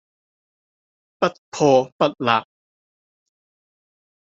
[1.19, 2.45] 不破不立